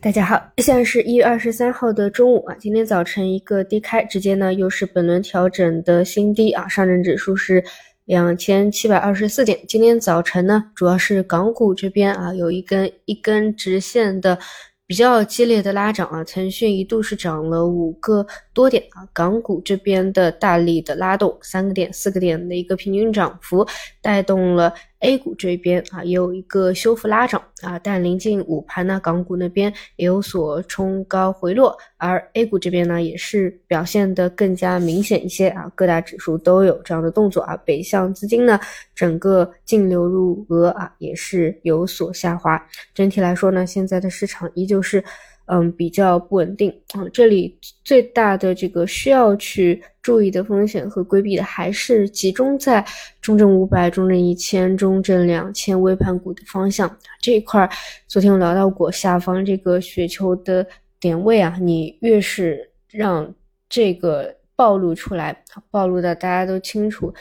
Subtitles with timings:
[0.00, 2.54] 大家好，现在是一月二十三号的中午啊。
[2.60, 6.68] 今天早晨一个低开，直接呢又是本轮调整的新低啊。
[6.68, 7.64] 上证指数是
[8.04, 9.58] 两千七百二十四点。
[9.66, 14.38] 今天早晨呢，主要是港股这边啊有一根一根直线的
[14.86, 16.22] 比较激烈的拉涨啊。
[16.22, 18.24] 腾讯一度是涨了五个
[18.54, 19.02] 多点啊。
[19.12, 23.66] 港股这边的大力的拉动，三个点、四个点的一个平均涨幅，
[24.00, 24.72] 带动了。
[25.00, 38.58] A 股这边啊，也有一个修复拉涨啊，但临近午盘呢，港股那边也有所冲高回落，而 A 股这边呢，也是表现的更加明显一些啊，各大指数都有这样的动作啊，北向资金呢，
[38.94, 42.60] 整个净流入额啊，也是有所下滑，
[42.92, 45.02] 整体来说呢，现在的市场依旧是。
[45.50, 47.02] 嗯，比较不稳定啊。
[47.10, 52.82] 这里最大的这个需要去注意的风险和规避的，还是集中在
[53.20, 56.90] 中证五百、中证一千、中证两千微盘股的方向
[57.20, 57.68] 这一块。
[58.06, 60.66] 昨天我聊到过，下方这个雪球的
[60.98, 63.34] 点位啊，你越是让
[63.68, 67.12] 这个暴露出来，暴露的大家都清楚。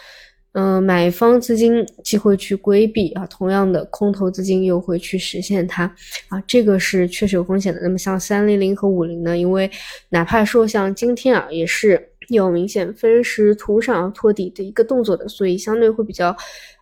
[0.53, 5.83] 嗯，买方资金既会去规避啊，同样的空头资金又会去实现它
[6.29, 7.81] 啊，这个是确实有风险的。
[7.81, 9.69] 那么像三零零和五零呢，因为
[10.07, 16.35] 哪怕说像今天啊，也是有明显分时图上托底的一个动作的，所以相对会比较。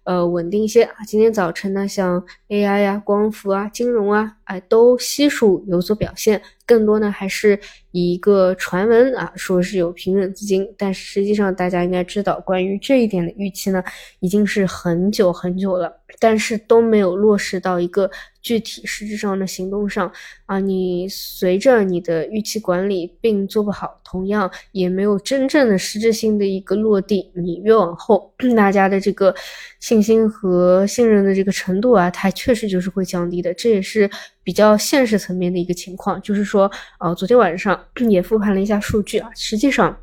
[0.06, 0.96] 呃，稳定一些啊。
[1.06, 6.42] 今天早晨呢，像 AI 呀、光伏啊、金融啊，哎，都悉数有所表现。
[6.68, 7.60] 更多呢，还是
[7.92, 13.84] 以一个传闻啊，说是有平稳资金，但实际上大家应该知道，关于这一点的预期呢，
[14.20, 18.10] 已经是很久很久了，但是都没有落实到一个
[18.42, 20.12] 具体实质上的行动上
[20.48, 20.60] 啊。
[20.60, 29.36] 你随着你的预期管理并做不好，同样也没有真正的实质性的一个落地，你越往后， 大家的这个。
[29.82, 34.10] 信信心和信任的这个程度啊，它确实就是会降低的，这也是
[34.44, 36.22] 比较现实层面的一个情况。
[36.22, 39.98] 就是说，呃，昨天晚上 也复盘了一下数据啊，实际上，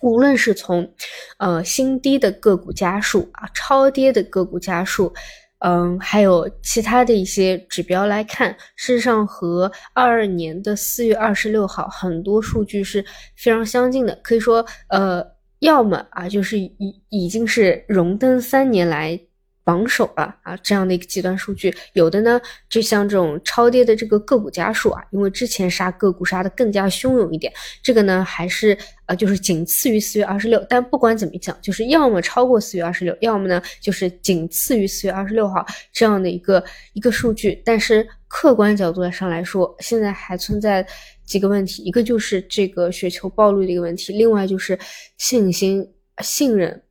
[0.00, 0.92] 无论是从
[1.38, 5.14] 呃新低的个股家数啊，超跌的个股家数，
[5.60, 13.04] 嗯，还有其他的一些指标来看，事实上和二二年的四月二十六号很多数据是
[13.36, 15.24] 非常相近的，可以说，呃。
[15.62, 19.18] 要么啊，就是已已经是荣登三年来
[19.64, 21.74] 榜首了啊，这样的一个极端数据。
[21.92, 27.52] 有的呢，就像这种超跌的这个个股家数啊，因为之前杀个股杀的更加汹涌一点，
[27.82, 30.64] 这个呢还是呃就是仅次于四月二十六。
[30.68, 37.62] 但不管怎么讲，就是要么超过四月二十六，要么呢就是仅次于四月二十六号这样的一个一个数据。
[37.64, 40.86] 但是客观角度上来说，现在还存在。
[41.24, 44.78] 几个问题，一个就是这个雪球暴露的一个问题，另外就是
[45.16, 45.88] 信心、
[46.20, 46.82] 信任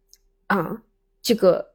[0.47, 0.81] 啊，
[1.21, 1.70] 这个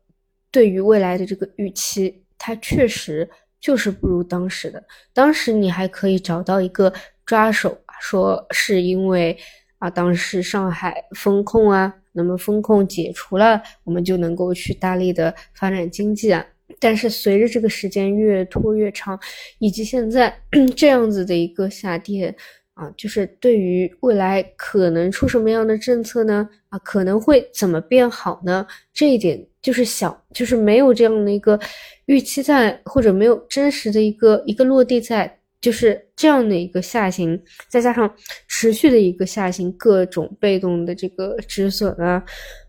[0.56, 3.28] 对于未来的这个预期，它确实
[3.60, 4.82] 就是不如当时的。
[5.12, 6.90] 当时你还可以找到一个
[7.26, 9.36] 抓手，说是因为
[9.76, 16.42] 啊，当时上海风控啊，那么风控解除了，我们就能够去大力的发展经济啊。
[16.80, 19.20] 但是随着这个时间越拖越长，
[19.58, 20.34] 以及现在
[20.74, 22.34] 这样子的一个下跌
[22.76, 26.46] 啊，就是对于未来可能出什么样的政策呢？
[26.68, 28.66] 啊，可能会怎么变好呢？
[28.92, 31.58] 这一点就是小，就是没有这样的一个
[32.04, 38.14] 预期在，或者没有真实的一个一个落地在，就是这样的一个下行，再加上
[38.46, 42.22] 持续的一个下行，各种被动的这个止损啊，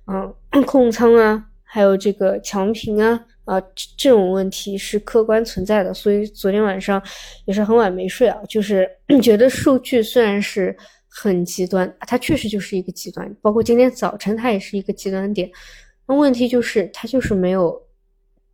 [0.06, 3.26] 嗯，控仓啊，还有这个强平啊。
[3.48, 3.58] 啊，
[3.96, 7.02] 这种问题是客观存在的，所以昨天晚上
[7.46, 8.86] 也是很晚没睡啊，就是
[9.24, 10.76] 觉得数据虽然是
[11.08, 15.50] 很极端，它确实就是一个极端，包括今天早晨它也是一个极端点，
[16.06, 17.82] 那问题就是它就是没有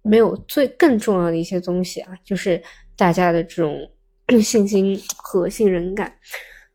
[0.03, 2.61] 没有最更重要的一些东西啊，就是
[2.95, 3.75] 大家的这种
[4.43, 6.13] 信心和信任感，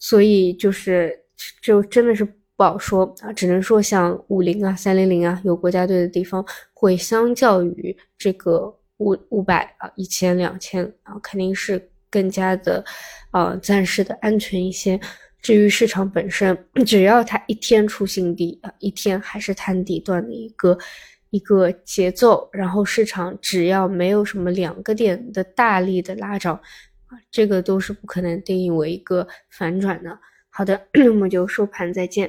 [0.00, 1.16] 所以就是
[1.62, 2.26] 就真的是。
[2.58, 8.62] 不好说啊，只能说像五零啊、三零零啊，有国家队的地方，会相较于这个
[8.96, 11.80] 五五百啊、一千、两千啊，肯定是
[12.10, 12.84] 更加的
[13.30, 14.98] 啊，暂时的安全一些。
[15.40, 20.76] 至于市场本身，只要它一天出新低啊，一天还是探底段的一个
[21.30, 26.56] 一个节奏，然后市场只要没有什么两个点的大力的拉涨
[27.06, 30.18] 啊，这个都是不可能定义为一个反转的。
[30.50, 32.28] 好的， 那么就收盘再见。